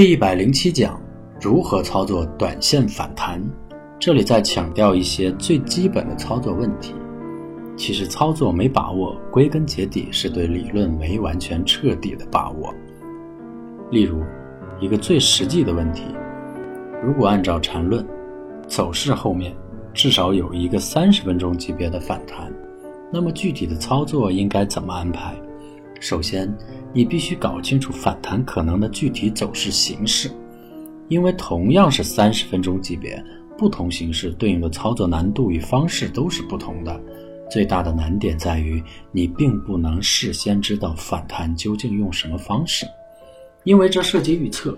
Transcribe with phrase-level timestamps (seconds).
[0.00, 0.98] 第一百零七讲，
[1.42, 3.38] 如何操作短线反弹？
[3.98, 6.94] 这里再强调一些最基本的操作问题。
[7.76, 12.72] 其实操作没把握，归根结底是对理论没完全彻底的把握。
[13.90, 14.22] 例如，
[14.80, 16.04] 一个最实际的问题：
[17.04, 18.02] 如果按照缠论，
[18.66, 19.54] 走势后面
[19.92, 22.50] 至少有一个三十分钟级别的反弹，
[23.12, 25.36] 那么具体的操作应该怎么安排？
[26.00, 26.52] 首先，
[26.94, 30.30] 你必须搞清楚反弹可能的具体走势形式，
[31.08, 33.22] 因为同样是三十分钟级别，
[33.58, 36.98] 不同形式对应的操作难度与方式都是不同的。
[37.50, 42.86] 最大的难点在于，你并不能事先知道反弹究竟用什么方式，
[43.64, 44.76] 因为这涉及预测，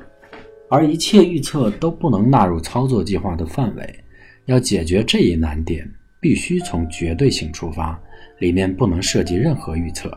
[0.68, 4.04] 而一切预测都不能纳入操作计划的范围。
[4.46, 7.96] 要解决这一难点，必须从绝对性出发，
[8.40, 10.10] 里面不能涉及任何预测。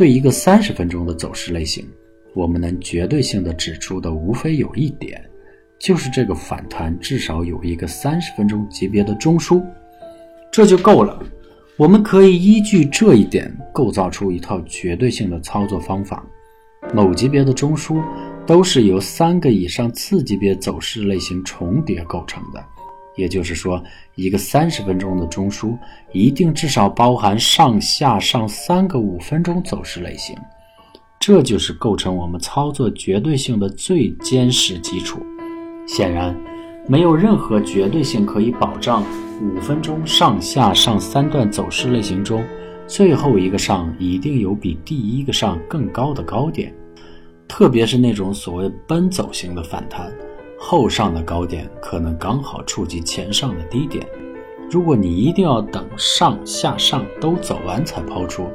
[0.00, 1.86] 对一个三十分钟的走势类型，
[2.32, 5.22] 我们能绝对性的指出的无非有一点，
[5.78, 9.62] 就是这个反弹至少有一个三十分钟级别的中枢，
[10.50, 11.22] 这就够了。
[11.76, 16.24] 我们可以依据这一点构造出一套绝对性的操作方法。
[16.94, 18.02] 某级别的中枢
[18.46, 22.64] 都是由三个以上次级别走势类型重叠构成的。
[23.16, 23.82] 也就是说，
[24.14, 25.76] 一个三十分钟的中枢
[26.12, 30.36] 一定至少包含上下上三个五分钟走势类型，
[31.18, 35.20] 这就是构成我们操作绝对性的最坚实基础。
[35.86, 36.34] 显然，
[36.86, 39.02] 没有任何绝对性可以保障
[39.42, 42.44] 五分钟上下上三段走势类型中
[42.86, 46.72] 最后一个上一定有比第一个上更高的高点，
[47.48, 50.10] 特别是那种所谓奔走型的反弹。
[50.62, 54.06] 后上的高点可能刚好触及前上的低点。
[54.70, 58.46] 如果你一定要等上下上都走完才抛出，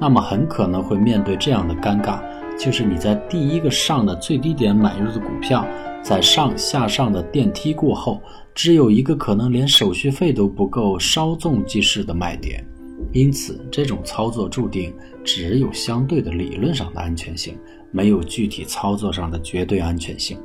[0.00, 2.20] 那么很可能会面对这样的尴尬：
[2.58, 5.64] 就是你在第一个上的最低点买入的股票，
[6.02, 8.20] 在上下上的电梯过后，
[8.54, 12.66] 只有一个可能连手续费都不够稍纵即逝的卖点。
[13.12, 14.92] 因此，这种操作注定
[15.24, 17.56] 只有相对的理论上的安全性，
[17.92, 20.36] 没有具体操作上的绝对安全性。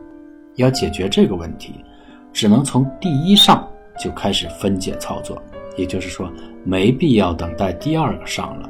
[0.57, 1.83] 要解决这个问题，
[2.33, 3.65] 只能从第一上
[3.97, 5.41] 就开始分解操作，
[5.77, 6.29] 也就是说，
[6.63, 8.69] 没必要等待第二个上了。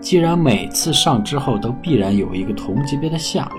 [0.00, 3.50] 既然每次上之后都必然有一个同级别的下，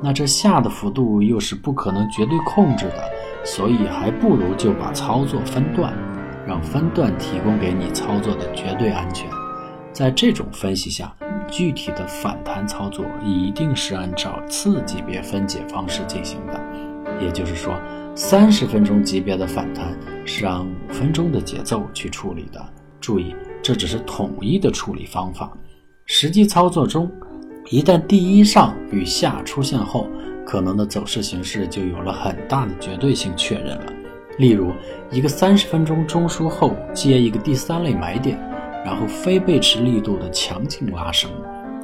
[0.00, 3.10] 那这下的幅度又是不可能绝对控制的，
[3.44, 5.92] 所以还不如就把操作分段，
[6.46, 9.28] 让分段提供给你操作的绝对安全。
[9.92, 11.12] 在这种分析下，
[11.48, 16.87] 具体的反弹操作一定是按照次级别分解方式进行的。
[17.20, 17.78] 也就是说，
[18.14, 22.64] 三十分钟级别的反弹是按五分钟的节奏去处理的。
[23.00, 25.50] 注意，这只是统一的处理方法。
[26.06, 27.10] 实际操作中，
[27.70, 30.06] 一旦第一上与下出现后，
[30.44, 33.92] 可能的走势形式就有了很大的绝对性确认了。
[34.38, 34.72] 例如，
[35.10, 38.38] 一个三十分钟中枢后接一个第三类买点，
[38.84, 41.30] 然后非背驰力度的强劲拉升，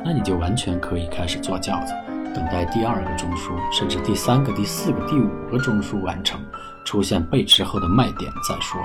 [0.04, 1.92] 那你就完全可以开始做轿子。
[2.34, 6.40] 等待第二个中枢，甚至第三个、第四个、第五个中枢完成，
[6.84, 8.80] 出现背驰后的卖点再说。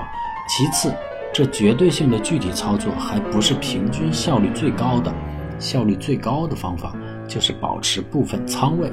[0.48, 0.94] 其次，
[1.34, 5.12] 这绝对性的具体操作还不是平均效率最高的，
[5.58, 6.94] 效率最高的方法
[7.28, 8.90] 就是保持部分仓位，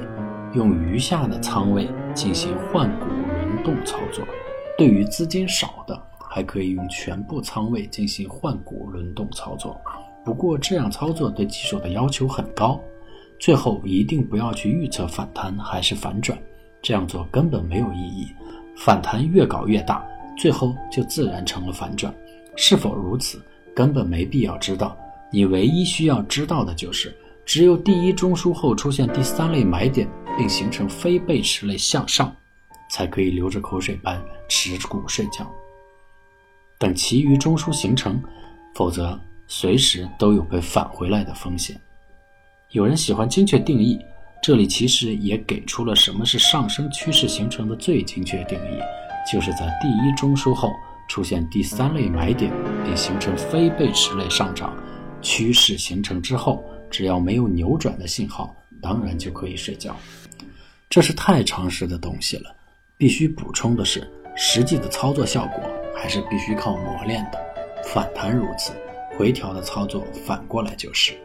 [0.52, 4.24] 用余下的仓位进行换股轮动操作。
[4.76, 9.80] 对于资金少的，还可以用全部仓位进行换股轮动操作。
[10.24, 12.78] 不过这样操作对技术的要求很高。
[13.38, 16.36] 最后一定不要去预测反弹还是反转，
[16.82, 18.28] 这样做根本没有意义。
[18.76, 20.04] 反弹越搞越大，
[20.36, 22.14] 最后就自然成了反转。
[22.56, 23.40] 是否如此，
[23.74, 24.96] 根本没必要知道。
[25.30, 32.34] 你唯一需要知道的就是，只有第一中枢后出现第三类买点，并形成非背驰类向上，
[32.90, 35.48] 才可以流着口水般持股睡觉。
[36.78, 38.20] 等其余中枢形成，
[38.74, 41.80] 否则随时都有被返回来的风险。
[42.72, 43.98] 有人喜欢精确定义，
[44.42, 48.78] 这里其实也给出了什么是上升趋势形成的最精确定义，
[49.32, 50.70] 就是在第一中枢后
[51.08, 52.52] 出现第三类买点，
[52.84, 54.76] 并形成非背驰类上涨。
[55.22, 59.96] 趋势形成之后，只要没有扭转的信号，当然就可以睡觉。
[60.90, 62.54] 这是太常识的东西了。
[62.98, 64.06] 必须补充的是，
[64.36, 65.62] 实际的操作效果
[65.96, 67.38] 还是必须靠磨练的。
[67.82, 68.72] 反弹如此，
[69.16, 71.18] 回调的操作反过来就是。